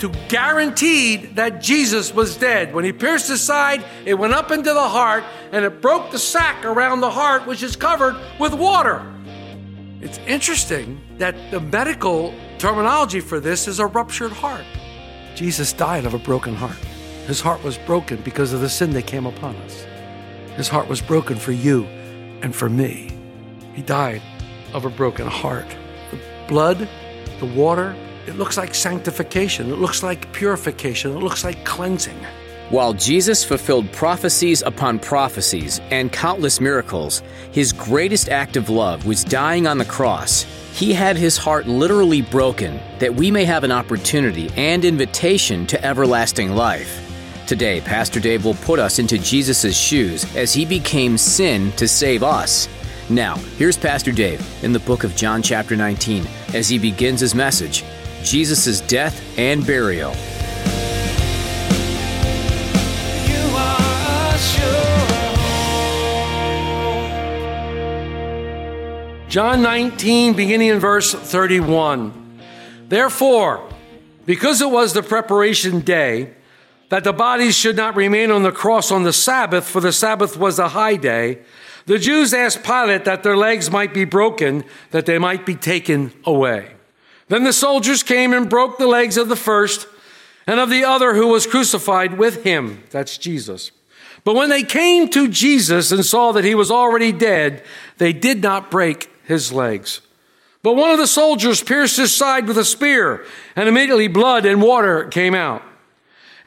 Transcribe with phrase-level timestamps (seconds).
[0.00, 2.74] To guarantee that Jesus was dead.
[2.74, 6.18] When he pierced his side, it went up into the heart and it broke the
[6.18, 9.06] sac around the heart, which is covered with water.
[10.00, 14.64] It's interesting that the medical terminology for this is a ruptured heart.
[15.34, 16.78] Jesus died of a broken heart.
[17.26, 19.84] His heart was broken because of the sin that came upon us.
[20.56, 21.84] His heart was broken for you
[22.42, 23.10] and for me.
[23.74, 24.22] He died
[24.72, 25.68] of a broken heart.
[26.10, 26.88] The blood,
[27.38, 27.94] the water,
[28.30, 29.70] it looks like sanctification.
[29.70, 31.10] It looks like purification.
[31.10, 32.16] It looks like cleansing.
[32.70, 39.24] While Jesus fulfilled prophecies upon prophecies and countless miracles, his greatest act of love was
[39.24, 40.46] dying on the cross.
[40.72, 45.84] He had his heart literally broken that we may have an opportunity and invitation to
[45.84, 47.04] everlasting life.
[47.48, 52.22] Today, Pastor Dave will put us into Jesus' shoes as he became sin to save
[52.22, 52.68] us.
[53.08, 57.34] Now, here's Pastor Dave in the book of John, chapter 19, as he begins his
[57.34, 57.82] message
[58.24, 60.14] Jesus' death and burial.
[69.30, 72.40] John 19, beginning in verse 31.
[72.88, 73.68] Therefore,
[74.26, 76.34] because it was the preparation day,
[76.88, 80.36] that the bodies should not remain on the cross on the Sabbath, for the Sabbath
[80.36, 81.38] was a high day,
[81.86, 86.12] the Jews asked Pilate that their legs might be broken, that they might be taken
[86.24, 86.72] away.
[87.30, 89.86] Then the soldiers came and broke the legs of the first
[90.48, 92.82] and of the other who was crucified with him.
[92.90, 93.70] That's Jesus.
[94.24, 97.62] But when they came to Jesus and saw that he was already dead,
[97.98, 100.00] they did not break his legs.
[100.64, 103.24] But one of the soldiers pierced his side with a spear,
[103.54, 105.62] and immediately blood and water came out.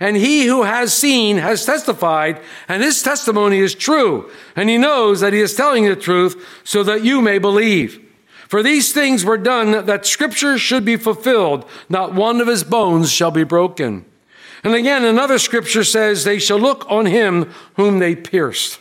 [0.02, 5.22] And he who has seen has testified, and his testimony is true, and he knows
[5.22, 8.03] that he is telling the truth so that you may believe.
[8.48, 11.66] For these things were done that scripture should be fulfilled.
[11.90, 14.06] Not one of his bones shall be broken.
[14.64, 18.80] And again, another scripture says, They shall look on him whom they pierced.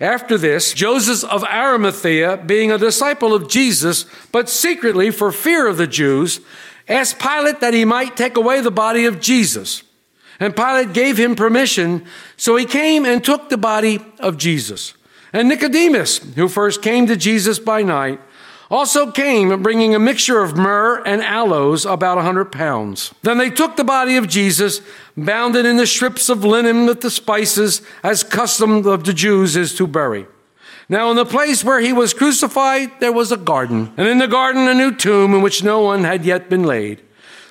[0.00, 5.76] After this, Joseph of Arimathea, being a disciple of Jesus, but secretly for fear of
[5.76, 6.40] the Jews,
[6.88, 9.82] asked Pilate that he might take away the body of Jesus.
[10.40, 12.04] And Pilate gave him permission,
[12.36, 14.94] so he came and took the body of Jesus.
[15.32, 18.20] And Nicodemus, who first came to Jesus by night,
[18.72, 23.14] also came bringing a mixture of myrrh and aloes, about a hundred pounds.
[23.20, 24.80] Then they took the body of Jesus,
[25.14, 29.56] bound it in the strips of linen with the spices, as custom of the Jews
[29.56, 30.26] is to bury.
[30.88, 34.26] Now, in the place where he was crucified, there was a garden, and in the
[34.26, 37.02] garden a new tomb in which no one had yet been laid.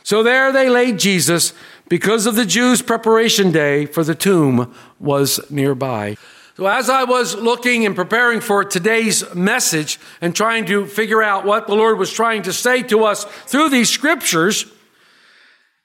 [0.04, 1.54] So there they laid Jesus
[1.88, 6.18] because of the Jews' preparation day, for the tomb was nearby.
[6.62, 11.44] So, as I was looking and preparing for today's message and trying to figure out
[11.44, 14.72] what the Lord was trying to say to us through these scriptures,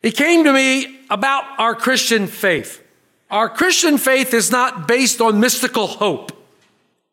[0.03, 2.87] it came to me about our Christian faith.
[3.31, 6.31] Our Christian faith is not based on mystical hope.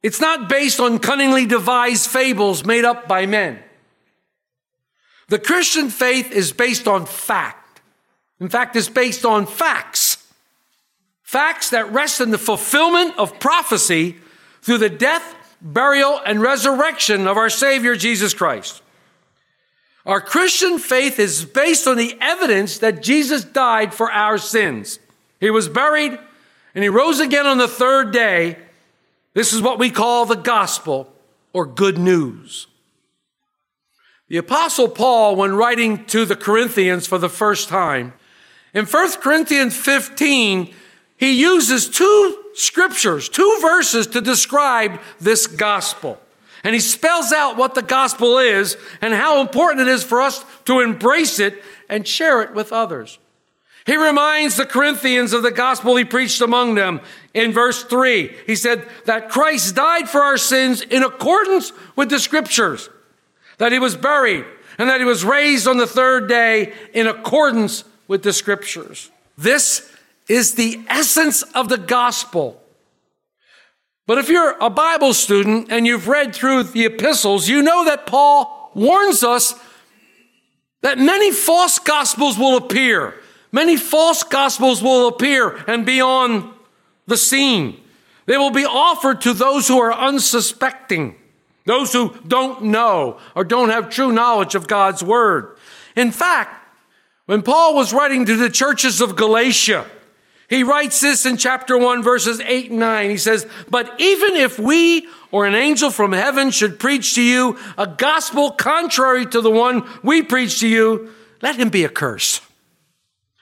[0.02, 3.60] It's not based on cunningly devised fables made up by men.
[5.30, 7.80] The Christian faith is based on fact.
[8.42, 10.03] In fact, it's based on facts.
[11.34, 14.18] Facts that rest in the fulfillment of prophecy
[14.62, 18.84] through the death, burial, and resurrection of our Savior Jesus Christ.
[20.06, 25.00] Our Christian faith is based on the evidence that Jesus died for our sins.
[25.40, 26.20] He was buried
[26.76, 28.60] and he rose again on the third day.
[29.34, 31.12] This is what we call the gospel
[31.52, 32.68] or good news.
[34.28, 38.14] The apostle Paul, when writing to the Corinthians for the first time,
[38.76, 40.76] in 1 Corinthians 15,
[41.24, 46.20] he uses two scriptures, two verses to describe this gospel.
[46.66, 50.44] And he spells out what the gospel is and how important it is for us
[50.66, 53.20] to embrace it and share it with others.
[53.86, 57.00] He reminds the Corinthians of the gospel he preached among them
[57.34, 58.30] in verse 3.
[58.46, 62.90] He said that Christ died for our sins in accordance with the scriptures,
[63.60, 64.44] that he was buried,
[64.78, 69.10] and that he was raised on the third day in accordance with the scriptures.
[69.38, 69.90] This
[70.28, 72.62] is the essence of the gospel.
[74.06, 78.06] But if you're a Bible student and you've read through the epistles, you know that
[78.06, 79.56] Paul warns us
[80.82, 83.16] that many false gospels will appear.
[83.52, 86.54] Many false gospels will appear and be on
[87.08, 87.80] the scene.
[88.26, 91.16] They will be offered to those who are unsuspecting,
[91.66, 95.58] those who don't know or don't have true knowledge of God's word.
[95.96, 96.66] In fact,
[97.26, 99.86] when Paul was writing to the churches of Galatia,
[100.50, 103.10] he writes this in chapter 1, verses 8 and 9.
[103.10, 107.58] He says, But even if we or an angel from heaven should preach to you
[107.78, 111.12] a gospel contrary to the one we preach to you,
[111.42, 112.42] let him be accursed.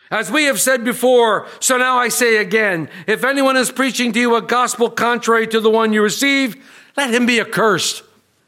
[0.09, 4.19] As we have said before, so now I say again, if anyone is preaching to
[4.19, 6.61] you a gospel contrary to the one you receive,
[6.97, 8.03] let him be accursed.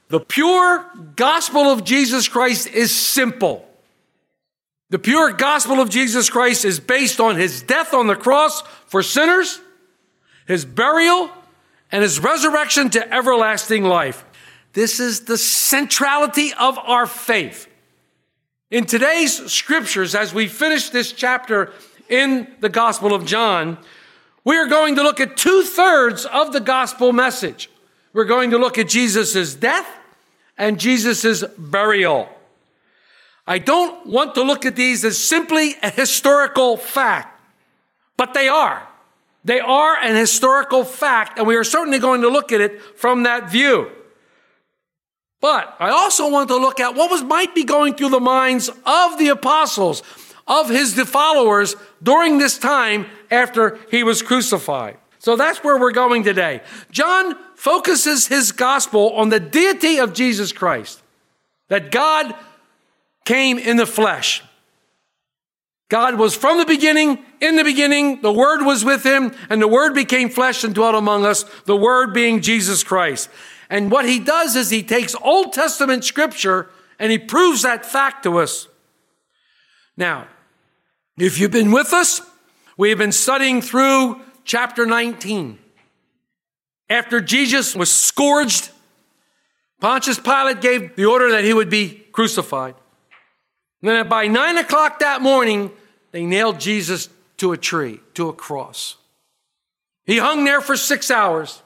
[0.10, 0.86] The pure
[1.16, 3.68] gospel of Jesus Christ is simple.
[4.94, 9.02] The pure gospel of Jesus Christ is based on his death on the cross for
[9.02, 9.60] sinners,
[10.46, 11.32] his burial,
[11.92, 14.24] and his resurrection to everlasting life.
[14.74, 17.68] This is the centrality of our faith.
[18.70, 21.74] In today's scriptures, as we finish this chapter
[22.08, 23.80] in the Gospel of John,
[24.44, 27.68] we are going to look at two thirds of the gospel message.
[28.14, 29.88] We're going to look at Jesus' death
[30.56, 32.30] and Jesus' burial.
[33.46, 37.42] I don't want to look at these as simply a historical fact,
[38.16, 38.88] but they are.
[39.44, 43.24] They are an historical fact, and we are certainly going to look at it from
[43.24, 43.92] that view.
[45.42, 48.70] But I also want to look at what was might be going through the minds
[48.70, 50.02] of the apostles,
[50.48, 54.98] of his followers during this time after he was crucified.
[55.20, 56.62] So that's where we're going today.
[56.92, 61.02] John focuses his gospel on the deity of Jesus Christ,
[61.68, 62.34] that God
[63.26, 64.44] came in the flesh.
[65.90, 69.68] God was from the beginning, in the beginning, the Word was with him, and the
[69.68, 73.30] Word became flesh and dwelt among us, the Word being Jesus Christ.
[73.70, 78.24] And what he does is he takes Old Testament scripture and he proves that fact
[78.24, 78.68] to us.
[79.98, 80.28] Now,
[81.18, 82.22] if you've been with us,
[82.78, 85.60] we have been studying through chapter 19.
[86.90, 88.70] After Jesus was scourged,
[89.80, 92.76] Pontius Pilate gave the order that he would be crucified.
[93.84, 95.70] And then by nine o'clock that morning,
[96.12, 98.96] they nailed Jesus to a tree, to a cross.
[100.06, 101.62] He hung there for six hours.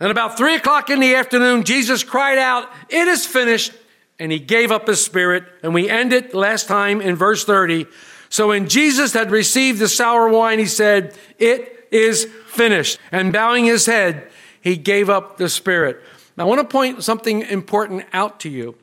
[0.00, 3.72] And about three o'clock in the afternoon, Jesus cried out, It is finished.
[4.18, 5.44] And he gave up his spirit.
[5.62, 7.86] And we end it last time in verse 30.
[8.30, 12.98] So when Jesus had received the sour wine, he said, It is finished.
[13.10, 14.30] And bowing his head,
[14.62, 16.02] he gave up the spirit.
[16.38, 18.76] Now, I want to point something important out to you.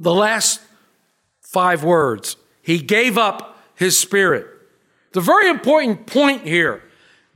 [0.00, 0.60] The last
[1.56, 4.46] five words He gave up his spirit.
[5.12, 6.82] The very important point here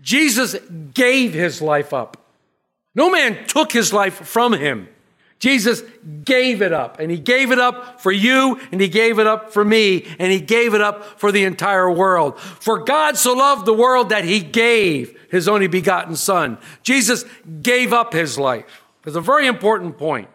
[0.03, 0.55] Jesus
[0.93, 2.19] gave his life up.
[2.95, 4.89] No man took his life from him.
[5.39, 5.83] Jesus
[6.23, 9.55] gave it up, and he gave it up for you, and he gave it up
[9.55, 12.39] for me, and he gave it up for the entire world.
[12.39, 16.59] For God so loved the world that he gave his only begotten Son.
[16.83, 17.25] Jesus
[17.63, 18.83] gave up his life.
[19.07, 20.29] It's a very important point.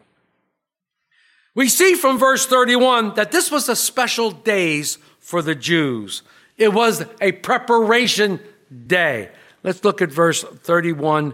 [1.56, 6.22] We see from verse 31 that this was a special days for the Jews.
[6.58, 8.40] It was a preparation
[8.86, 9.32] day.
[9.64, 11.34] Let's look at verse 31a.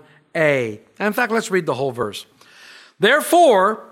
[1.00, 2.26] In fact, let's read the whole verse.
[3.00, 3.84] Therefore,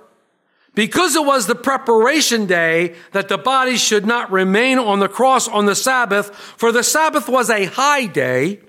[0.75, 5.47] because it was the preparation day that the body should not remain on the cross
[5.47, 8.59] on the Sabbath, for the Sabbath was a high day,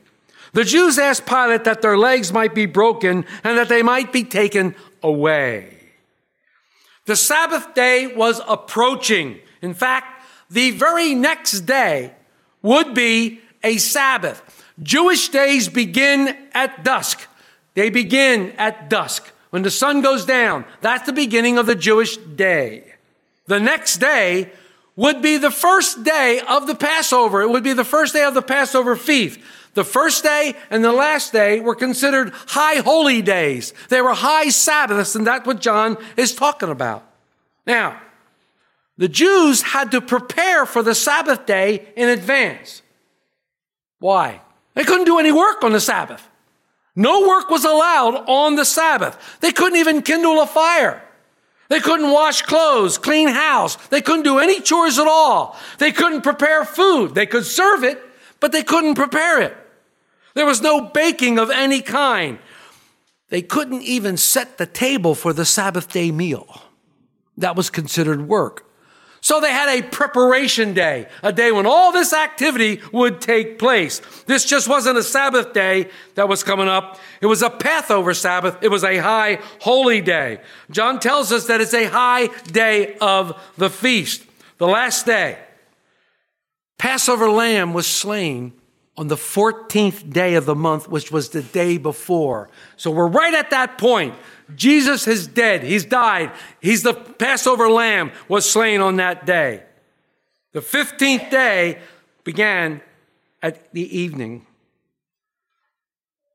[0.53, 4.25] the Jews asked Pilate that their legs might be broken and that they might be
[4.25, 5.80] taken away.
[7.07, 9.41] The Sabbath day was approaching.
[9.63, 12.13] In fact, the very next day
[12.63, 14.43] would be a Sabbath.
[14.83, 17.27] Jewish days begin at dusk.
[17.75, 19.31] They begin at dusk.
[19.51, 22.95] When the sun goes down, that's the beginning of the Jewish day.
[23.47, 24.53] The next day
[24.97, 27.43] would be the first day of the Passover.
[27.43, 29.41] It would be the first day of the Passover feast.
[29.75, 33.73] The first day and the last day were considered high holy days.
[33.89, 37.05] They were high Sabbaths, and that's what John is talking about.
[37.67, 38.01] Now,
[38.99, 42.83] the Jews had to prepare for the Sabbath day in advance.
[43.99, 44.41] Why?
[44.75, 46.29] They couldn't do any work on the Sabbath.
[46.97, 49.39] No work was allowed on the Sabbath.
[49.41, 51.03] They couldn't even kindle a fire.
[51.69, 53.77] They couldn't wash clothes, clean house.
[53.87, 55.57] They couldn't do any chores at all.
[55.79, 57.15] They couldn't prepare food.
[57.15, 58.03] They could serve it,
[58.41, 59.57] but they couldn't prepare it.
[60.35, 62.39] There was no baking of any kind.
[63.29, 66.63] They couldn't even set the table for the Sabbath day meal.
[67.37, 68.67] That was considered work.
[69.23, 74.01] So they had a preparation day, a day when all this activity would take place.
[74.27, 76.99] This just wasn't a Sabbath day that was coming up.
[77.21, 78.57] It was a Passover Sabbath.
[78.63, 80.41] It was a high holy day.
[80.71, 84.25] John tells us that it's a high day of the feast,
[84.57, 85.39] the last day.
[86.79, 88.55] Passover lamb was slain
[89.01, 92.51] on the 14th day of the month, which was the day before.
[92.77, 94.15] So we're right at that point.
[94.55, 95.63] Jesus is dead.
[95.63, 96.31] He's died.
[96.61, 99.63] He's the Passover lamb was slain on that day.
[100.53, 101.79] The 15th day
[102.25, 102.83] began
[103.43, 104.45] at the evening.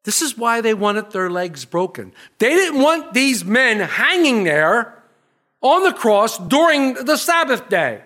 [0.03, 2.13] This is why they wanted their legs broken.
[2.39, 5.03] They didn't want these men hanging there
[5.61, 8.01] on the cross during the Sabbath day.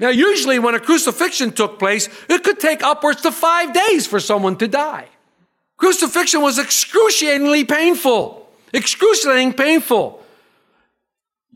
[0.00, 4.20] Now, usually when a crucifixion took place, it could take upwards to five days for
[4.20, 5.08] someone to die.
[5.76, 10.22] Crucifixion was excruciatingly painful, excruciatingly painful.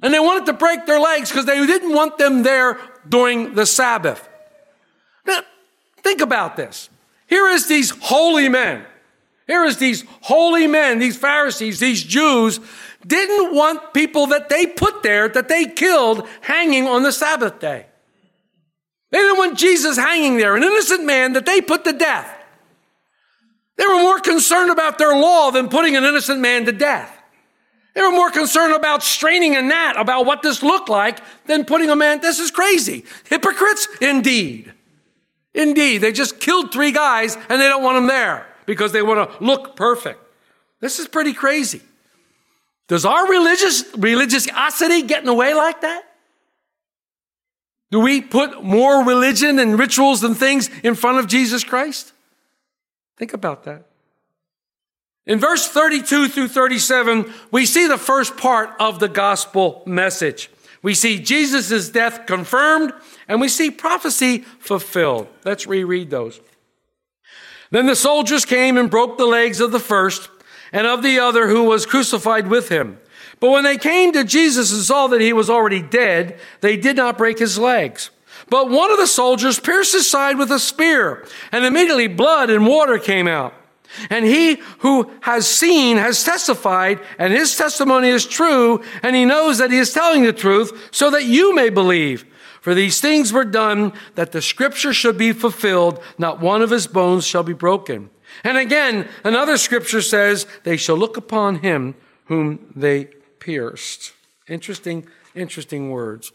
[0.03, 3.67] And they wanted to break their legs because they didn't want them there during the
[3.67, 4.29] Sabbath.
[5.27, 5.41] Now,
[5.99, 6.89] think about this.
[7.29, 8.85] Here is these holy men.
[9.47, 12.59] Here is these holy men, these Pharisees, these Jews,
[13.07, 17.87] didn't want people that they put there, that they killed, hanging on the Sabbath day.
[19.13, 22.35] They didn't want Jesus hanging there, an innocent man that they put to death.
[23.77, 27.15] They were more concerned about their law than putting an innocent man to death.
[27.95, 31.91] They were more concerned about straining a gnat about what this looked like than putting
[31.91, 32.21] a man.
[32.23, 33.05] This is crazy.
[33.29, 33.87] Hypocrites?
[34.01, 34.73] Indeed.
[35.53, 35.99] Indeed.
[35.99, 39.45] They just killed three guys and they don't want them there because they want to
[39.45, 40.21] look perfect.
[40.81, 41.83] This is pretty crazy.
[42.89, 46.03] Does our religious religiosity get in the way like that?
[47.93, 52.13] Do we put more religion and rituals and things in front of Jesus Christ?
[53.19, 53.85] Think about that.
[55.27, 60.51] In verse 32 through 37, we see the first part of the gospel message.
[60.83, 62.95] We see Jesus' death confirmed
[63.29, 65.29] and we see prophecy fulfilled.
[65.45, 66.41] Let's reread those.
[67.71, 70.31] Then the soldiers came and broke the legs of the first
[70.73, 72.99] and of the other who was crucified with him.
[73.43, 76.95] But when they came to Jesus and saw that he was already dead, they did
[76.95, 78.11] not break his legs.
[78.49, 82.69] But one of the soldiers pierced his side with a spear, and immediately blood and
[82.69, 83.53] water came out.
[84.11, 89.59] And he who has seen has testified, and his testimony is true, and he knows
[89.59, 92.25] that he is telling the truth, so that you may believe.
[92.61, 96.87] For these things were done that the scripture should be fulfilled, not one of his
[96.87, 98.09] bones shall be broken.
[98.45, 101.97] And again, another scripture says, they shall look upon him
[102.27, 103.09] whom they
[103.43, 104.13] pierced.
[104.49, 106.31] Interesting, interesting words.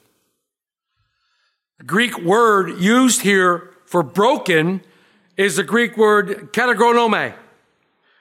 [1.77, 4.81] The Greek word used here for broken
[5.37, 7.33] is the Greek word katagronome.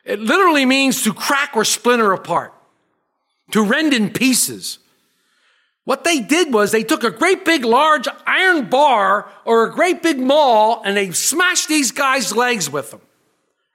[0.05, 2.55] It literally means to crack or splinter apart,
[3.51, 4.79] to rend in pieces.
[5.85, 10.01] What they did was they took a great big large iron bar or a great
[10.03, 13.01] big maul and they smashed these guys' legs with them.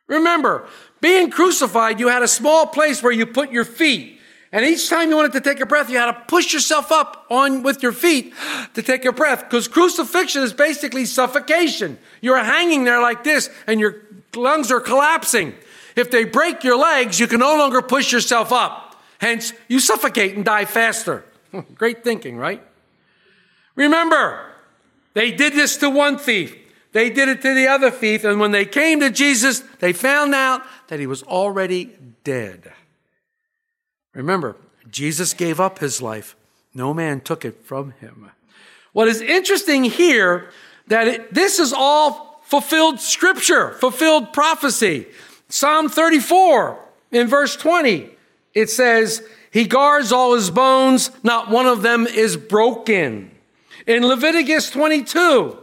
[0.07, 0.67] Remember,
[1.01, 4.19] being crucified, you had a small place where you put your feet.
[4.53, 7.25] And each time you wanted to take a breath, you had to push yourself up
[7.29, 8.33] on with your feet
[8.73, 9.45] to take a breath.
[9.45, 11.97] Because crucifixion is basically suffocation.
[12.19, 13.95] You're hanging there like this and your
[14.35, 15.53] lungs are collapsing.
[15.95, 19.01] If they break your legs, you can no longer push yourself up.
[19.19, 21.23] Hence, you suffocate and die faster.
[21.75, 22.61] Great thinking, right?
[23.75, 24.51] Remember,
[25.13, 26.57] they did this to one thief.
[26.91, 28.25] They did it to the other thief.
[28.25, 32.73] And when they came to Jesus, they found out that he was already dead.
[34.13, 34.55] Remember,
[34.89, 36.35] Jesus gave up his life.
[36.73, 38.31] No man took it from him.
[38.93, 40.49] What is interesting here
[40.87, 45.07] that it, this is all fulfilled scripture, fulfilled prophecy.
[45.47, 46.77] Psalm 34
[47.11, 48.09] in verse 20,
[48.53, 53.31] it says, He guards all his bones, not one of them is broken.
[53.87, 55.57] In Leviticus 22,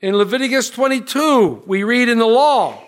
[0.00, 2.82] in Leviticus 22, we read in the law,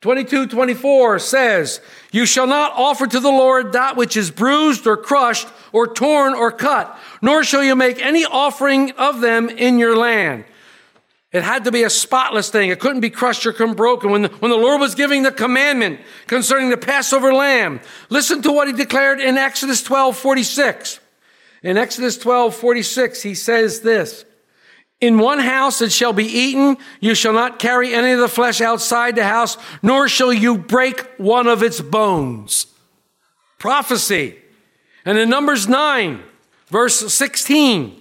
[0.00, 1.80] 22, 24 says,
[2.10, 6.32] You shall not offer to the Lord that which is bruised or crushed or torn
[6.32, 10.44] or cut, nor shall you make any offering of them in your land.
[11.32, 12.70] It had to be a spotless thing.
[12.70, 14.10] It couldn't be crushed or broken.
[14.10, 18.52] When the, when the Lord was giving the commandment concerning the Passover lamb, listen to
[18.52, 20.98] what he declared in Exodus 12, 46.
[21.62, 24.24] In Exodus 12, 46, he says this,
[25.00, 26.76] in one house it shall be eaten.
[27.00, 31.00] You shall not carry any of the flesh outside the house, nor shall you break
[31.16, 32.66] one of its bones.
[33.58, 34.36] Prophecy.
[35.04, 36.22] And in Numbers 9,
[36.68, 38.00] verse 16,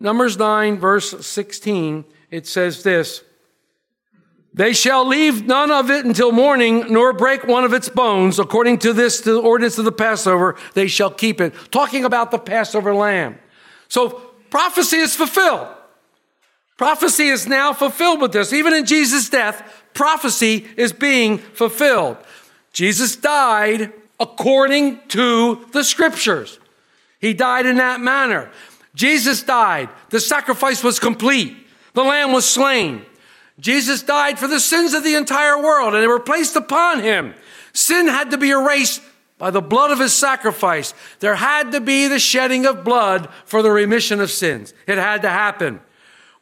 [0.00, 3.22] Numbers 9, verse 16, it says this
[4.52, 8.40] They shall leave none of it until morning, nor break one of its bones.
[8.40, 11.54] According to this, the ordinance of the Passover, they shall keep it.
[11.70, 13.38] Talking about the Passover lamb.
[13.88, 14.10] So
[14.50, 15.68] prophecy is fulfilled.
[16.76, 18.52] Prophecy is now fulfilled with this.
[18.52, 22.18] Even in Jesus' death, prophecy is being fulfilled.
[22.72, 26.58] Jesus died according to the scriptures.
[27.18, 28.50] He died in that manner.
[28.94, 29.88] Jesus died.
[30.10, 31.56] The sacrifice was complete.
[31.94, 33.04] The lamb was slain.
[33.58, 37.34] Jesus died for the sins of the entire world and they were placed upon him.
[37.72, 39.00] Sin had to be erased
[39.38, 40.94] by the blood of his sacrifice.
[41.20, 44.74] There had to be the shedding of blood for the remission of sins.
[44.86, 45.80] It had to happen.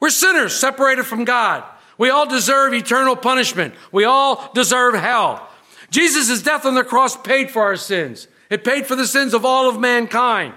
[0.04, 1.64] We're sinners separated from God.
[1.96, 3.72] We all deserve eternal punishment.
[3.90, 5.48] We all deserve hell.
[5.88, 8.28] Jesus' death on the cross paid for our sins.
[8.50, 10.52] It paid for the sins of all of mankind.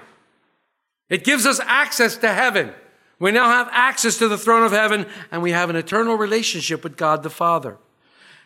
[1.10, 2.74] It gives us access to heaven.
[3.20, 6.84] We now have access to the throne of heaven and we have an eternal relationship
[6.84, 7.78] with God the Father.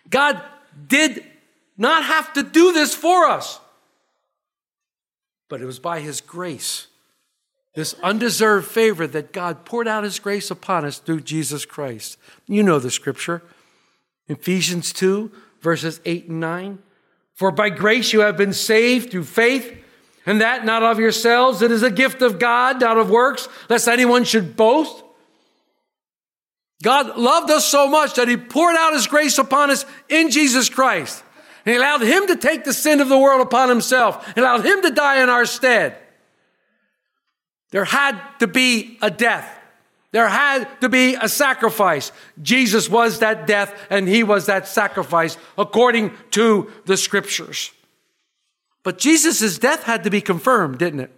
[0.07, 0.39] God
[0.87, 1.25] did
[1.77, 3.59] not have to do this for us,
[5.49, 6.85] but it was by His grace,
[7.73, 12.17] this undeserved favor that God poured out His grace upon us through Jesus Christ.
[12.47, 13.41] You know the scripture.
[14.27, 16.79] Ephesians 2, verses 8 and 9.
[17.33, 19.77] For by grace you have been saved through faith
[20.25, 21.61] and that not of yourselves.
[21.61, 25.03] It is a gift of God, not of works, lest anyone should boast.
[26.83, 30.69] God loved us so much that he poured out his grace upon us in Jesus
[30.69, 31.23] Christ.
[31.65, 34.65] And he allowed him to take the sin of the world upon himself and allowed
[34.65, 35.97] him to die in our stead.
[37.71, 39.57] There had to be a death.
[40.11, 42.11] There had to be a sacrifice.
[42.41, 47.71] Jesus was that death and he was that sacrifice according to the scriptures.
[48.83, 51.11] But Jesus' death had to be confirmed, didn't it?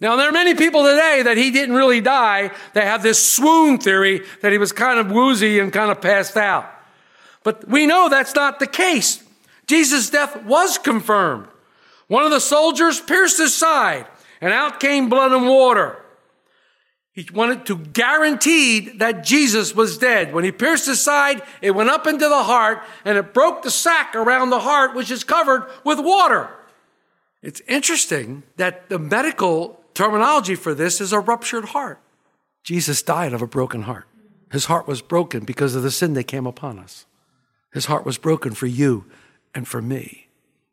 [0.00, 2.50] Now, there are many people today that he didn't really die.
[2.72, 6.38] They have this swoon theory that he was kind of woozy and kind of passed
[6.38, 6.68] out.
[7.42, 9.22] But we know that's not the case.
[9.66, 11.48] Jesus' death was confirmed.
[12.08, 14.06] One of the soldiers pierced his side,
[14.40, 15.96] and out came blood and water.
[17.12, 20.32] He wanted to guarantee that Jesus was dead.
[20.32, 23.70] When he pierced his side, it went up into the heart and it broke the
[23.70, 26.48] sac around the heart, which is covered with water.
[27.42, 32.00] It's interesting that the medical terminology for this is a ruptured heart.
[32.62, 34.06] Jesus died of a broken heart.
[34.52, 37.06] His heart was broken because of the sin that came upon us.
[37.72, 39.04] His heart was broken for you
[39.54, 40.28] and for me.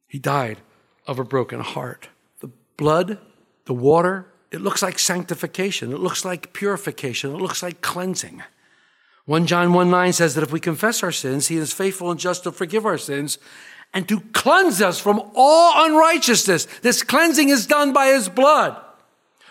[0.07, 0.59] He died
[1.05, 2.09] of a broken heart.
[2.39, 3.19] The blood,
[3.67, 5.91] the water, it looks like sanctification.
[5.91, 7.35] It looks like purification.
[7.35, 8.41] It looks like cleansing.
[9.25, 12.19] 1 John 1 9 says that if we confess our sins, he is faithful and
[12.19, 13.37] just to forgive our sins
[13.93, 16.65] and to cleanse us from all unrighteousness.
[16.81, 18.81] This cleansing is done by his blood.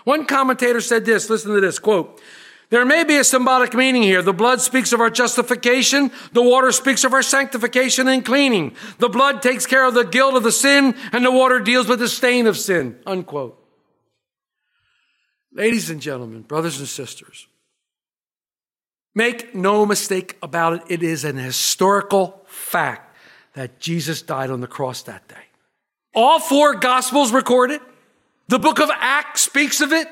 [0.04, 2.20] One commentator said this, listen to this quote.
[2.70, 4.22] There may be a symbolic meaning here.
[4.22, 6.10] The blood speaks of our justification.
[6.32, 8.74] The water speaks of our sanctification and cleaning.
[8.98, 11.98] The blood takes care of the guilt of the sin and the water deals with
[11.98, 12.98] the stain of sin.
[13.06, 13.65] Unquote.
[15.56, 17.46] Ladies and gentlemen, brothers and sisters,
[19.14, 20.82] make no mistake about it.
[20.88, 23.16] It is an historical fact
[23.54, 25.34] that Jesus died on the cross that day.
[26.14, 27.80] All four gospels record it.
[28.48, 30.08] The book of Acts speaks of it.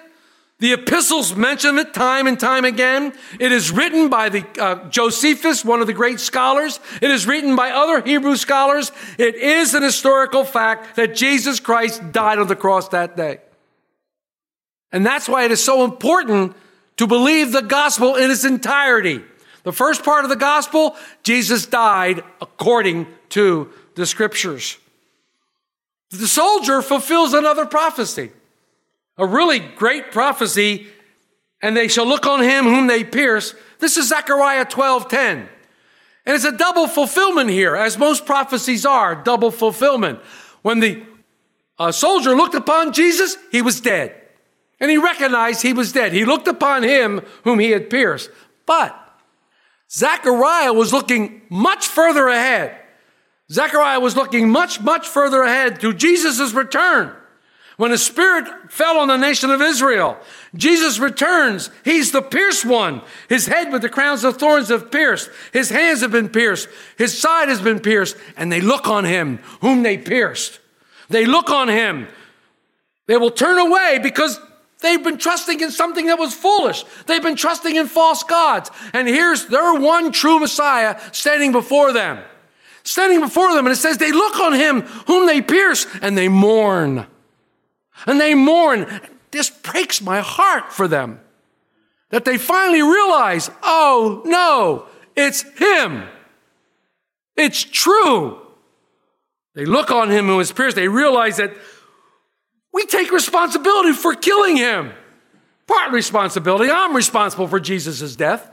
[0.60, 3.12] The epistles mention it time and time again.
[3.38, 6.80] It is written by the uh, Josephus, one of the great scholars.
[7.02, 8.92] It is written by other Hebrew scholars.
[9.18, 13.40] It is an historical fact that Jesus Christ died on the cross that day.
[14.94, 16.54] And that's why it is so important
[16.98, 19.20] to believe the gospel in its entirety.
[19.64, 24.78] The first part of the gospel, Jesus died according to the scriptures.
[26.10, 28.30] The soldier fulfills another prophecy,
[29.18, 30.86] a really great prophecy,
[31.60, 33.52] and they shall look on him whom they pierce.
[33.80, 35.48] This is Zechariah 12 10.
[36.24, 40.20] And it's a double fulfillment here, as most prophecies are double fulfillment.
[40.62, 41.02] When the
[41.80, 44.20] uh, soldier looked upon Jesus, he was dead.
[44.80, 46.12] And he recognized he was dead.
[46.12, 48.30] He looked upon him whom he had pierced.
[48.66, 48.98] But
[49.90, 52.76] Zechariah was looking much further ahead.
[53.50, 57.14] Zechariah was looking much, much further ahead to Jesus' return.
[57.76, 60.16] When the Spirit fell on the nation of Israel,
[60.54, 61.70] Jesus returns.
[61.84, 63.02] He's the pierced one.
[63.28, 65.28] His head with the crowns of thorns have pierced.
[65.52, 66.68] His hands have been pierced.
[66.96, 68.16] His side has been pierced.
[68.36, 70.60] And they look on him whom they pierced.
[71.08, 72.06] They look on him.
[73.06, 74.38] They will turn away because
[74.84, 76.84] They've been trusting in something that was foolish.
[77.06, 78.70] They've been trusting in false gods.
[78.92, 82.22] And here's their one true Messiah standing before them.
[82.82, 86.28] Standing before them, and it says they look on him whom they pierce and they
[86.28, 87.06] mourn.
[88.04, 89.00] And they mourn.
[89.30, 91.18] This breaks my heart for them.
[92.10, 96.06] That they finally realize, oh no, it's him.
[97.36, 98.38] It's true.
[99.54, 100.76] They look on him who is pierced.
[100.76, 101.54] They realize that
[102.74, 104.92] we take responsibility for killing him.
[105.66, 106.70] part responsibility.
[106.70, 108.50] I'm responsible for Jesus' death.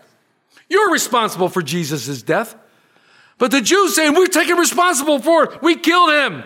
[0.69, 2.55] You're responsible for Jesus' death.
[3.37, 5.61] But the Jews saying, We're taking responsible for it.
[5.61, 6.43] We killed him.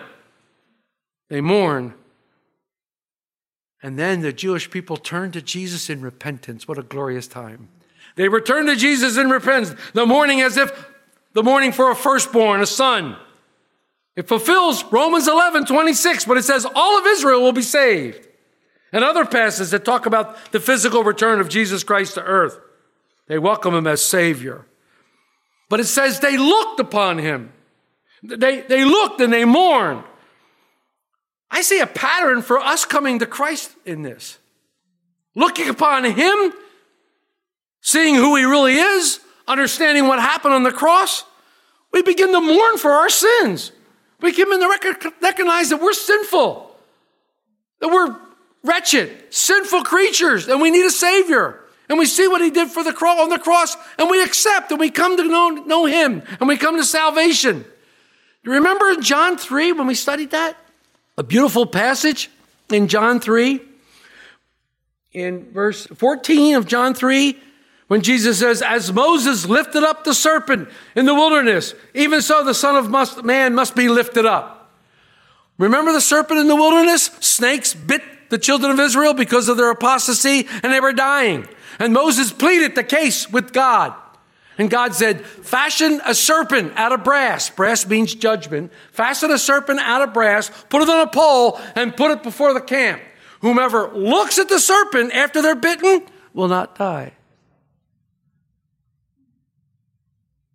[1.28, 1.94] They mourn.
[3.82, 6.66] And then the Jewish people turn to Jesus in repentance.
[6.66, 7.68] What a glorious time.
[8.16, 10.72] They return to Jesus in repentance, the mourning as if
[11.34, 13.16] the mourning for a firstborn, a son.
[14.16, 18.26] It fulfills Romans 11, 26, but it says all of Israel will be saved.
[18.92, 22.58] And other passages that talk about the physical return of Jesus Christ to earth.
[23.28, 24.64] They welcome him as Savior.
[25.68, 27.52] But it says they looked upon him.
[28.22, 30.04] They, they looked and they mourned.
[31.50, 34.38] I see a pattern for us coming to Christ in this.
[35.34, 36.52] Looking upon him,
[37.82, 41.24] seeing who he really is, understanding what happened on the cross,
[41.92, 43.72] we begin to mourn for our sins.
[44.20, 46.74] We begin to rec- recognize that we're sinful,
[47.80, 48.16] that we're
[48.64, 51.60] wretched, sinful creatures, and we need a Savior.
[51.88, 54.70] And we see what He did for the cross on the cross, and we accept,
[54.70, 57.64] and we come to know, know Him, and we come to salvation.
[58.42, 60.56] You remember in John 3 when we studied that?
[61.18, 62.30] A beautiful passage
[62.70, 63.60] in John 3,
[65.12, 67.38] in verse 14 of John 3,
[67.88, 72.54] when Jesus says, As Moses lifted up the serpent in the wilderness, even so the
[72.54, 74.72] Son of Man must be lifted up.
[75.58, 77.04] Remember the serpent in the wilderness?
[77.20, 81.48] Snakes bit the children of Israel because of their apostasy and they were dying.
[81.78, 83.94] And Moses pleaded the case with God.
[84.58, 87.50] And God said, Fashion a serpent out of brass.
[87.50, 88.72] Brass means judgment.
[88.90, 92.54] Fasten a serpent out of brass, put it on a pole, and put it before
[92.54, 93.02] the camp.
[93.40, 97.15] Whomever looks at the serpent after they're bitten will not die.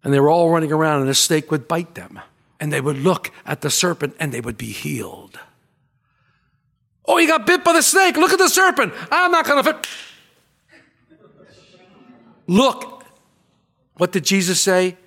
[0.03, 2.19] And they were all running around, and a snake would bite them.
[2.59, 5.39] And they would look at the serpent and they would be healed.
[7.05, 8.15] Oh, you got bit by the snake.
[8.17, 8.93] Look at the serpent.
[9.11, 9.87] I'm not going to fit.
[12.47, 13.03] Look,
[13.95, 14.97] what did Jesus say?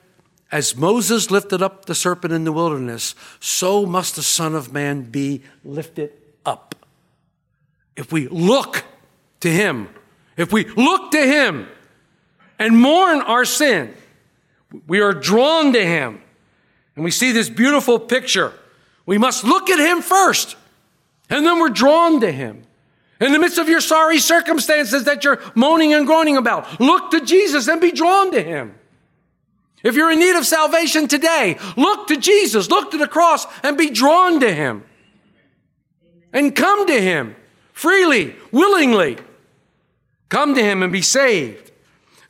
[0.51, 5.03] As Moses lifted up the serpent in the wilderness, so must the Son of Man
[5.03, 6.13] be lifted
[6.45, 6.75] up.
[7.97, 8.85] If we look
[9.41, 9.89] to him,
[10.37, 11.69] if we look to him
[12.59, 13.95] and mourn our sin,
[14.87, 16.21] we are drawn to him.
[16.97, 18.53] And we see this beautiful picture.
[19.07, 20.57] We must look at him first,
[21.29, 22.63] and then we're drawn to him.
[23.21, 27.21] In the midst of your sorry circumstances that you're moaning and groaning about, look to
[27.21, 28.75] Jesus and be drawn to him.
[29.83, 33.77] If you're in need of salvation today, look to Jesus, look to the cross, and
[33.77, 34.85] be drawn to him.
[36.33, 37.37] And come to him
[37.73, 39.19] freely, willingly.
[40.31, 41.71] Come to him and be saved.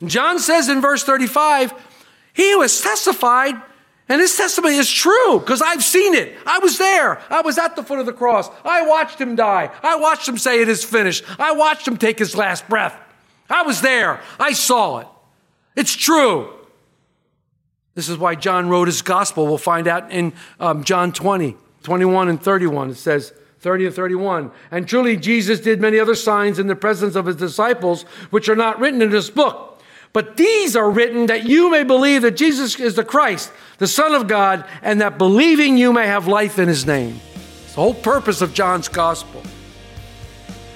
[0.03, 1.73] John says in verse 35,
[2.35, 3.55] he who has testified,
[4.09, 6.35] and his testimony is true because I've seen it.
[6.45, 7.21] I was there.
[7.29, 8.49] I was at the foot of the cross.
[8.63, 9.71] I watched him die.
[9.81, 11.23] I watched him say it is finished.
[11.39, 12.95] I watched him take his last breath.
[13.49, 14.21] I was there.
[14.39, 15.07] I saw it.
[15.75, 16.51] It's true.
[17.93, 19.45] This is why John wrote his gospel.
[19.45, 22.91] We'll find out in um, John 20, 21 and 31.
[22.91, 24.51] It says, 30 and 31.
[24.71, 28.55] And truly, Jesus did many other signs in the presence of his disciples, which are
[28.55, 29.74] not written in this book.
[30.15, 34.13] But these are written that you may believe that Jesus is the Christ, the Son
[34.15, 37.19] of God, and that believing you may have life in his name.
[37.65, 39.43] It's the whole purpose of John's gospel.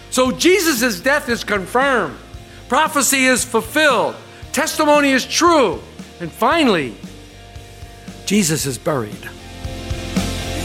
[0.09, 2.17] So Jesus' death is confirmed,
[2.67, 4.17] prophecy is fulfilled,
[4.51, 5.81] testimony is true,
[6.19, 6.97] and finally,
[8.25, 9.23] Jesus is buried.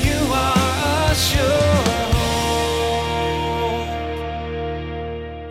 [0.02, 1.93] You are a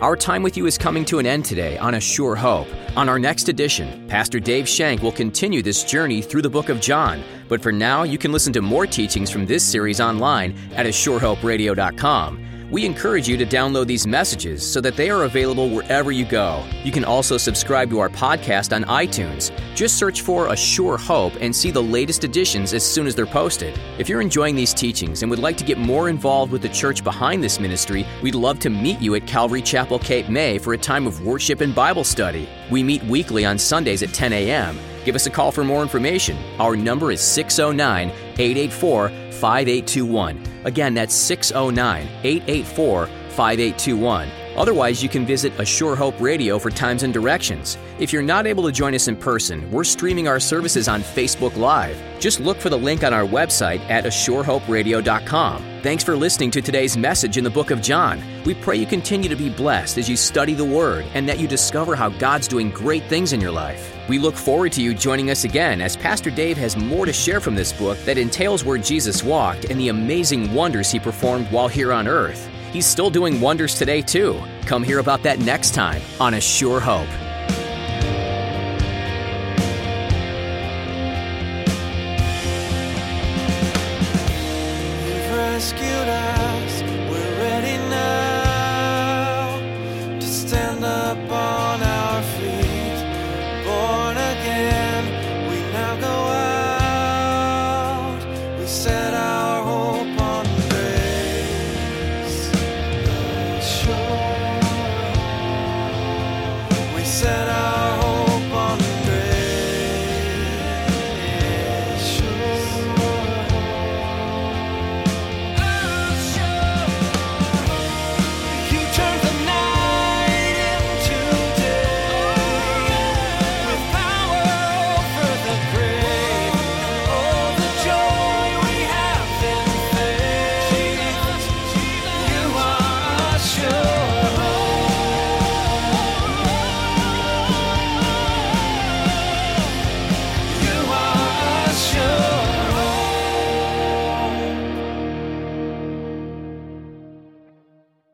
[0.00, 2.66] Our time with you is coming to an end today on A Sure Hope.
[2.96, 6.80] On our next edition, Pastor Dave Shank will continue this journey through the book of
[6.80, 7.22] John.
[7.48, 12.53] But for now, you can listen to more teachings from this series online at ASureHopeRadio.com.
[12.70, 16.64] We encourage you to download these messages so that they are available wherever you go.
[16.82, 19.52] You can also subscribe to our podcast on iTunes.
[19.74, 23.26] Just search for A Sure Hope and see the latest editions as soon as they're
[23.26, 23.78] posted.
[23.98, 27.04] If you're enjoying these teachings and would like to get more involved with the church
[27.04, 30.78] behind this ministry, we'd love to meet you at Calvary Chapel Cape May for a
[30.78, 32.48] time of worship and Bible study.
[32.70, 34.78] We meet weekly on Sundays at 10 a.m.
[35.04, 36.36] Give us a call for more information.
[36.58, 40.42] Our number is 609 884 5821.
[40.64, 44.30] Again, that's 609 884 5821.
[44.56, 47.76] Otherwise, you can visit A Sure Hope Radio for times and directions.
[47.98, 51.56] If you're not able to join us in person, we're streaming our services on Facebook
[51.56, 52.00] Live.
[52.20, 55.62] Just look for the link on our website at asurehoperadio.com.
[55.82, 58.22] Thanks for listening to today's message in the book of John.
[58.44, 61.48] We pray you continue to be blessed as you study the Word and that you
[61.48, 63.96] discover how God's doing great things in your life.
[64.06, 67.40] We look forward to you joining us again as Pastor Dave has more to share
[67.40, 71.68] from this book that entails where Jesus walked and the amazing wonders he performed while
[71.68, 72.46] here on earth.
[72.70, 74.38] He's still doing wonders today, too.
[74.66, 77.23] Come hear about that next time on A Sure Hope.